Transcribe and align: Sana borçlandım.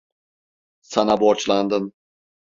Sana 0.81 1.19
borçlandım. 1.19 1.93